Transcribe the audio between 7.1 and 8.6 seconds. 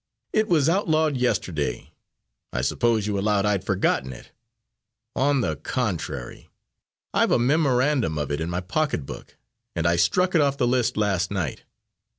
I've a memorandum of it in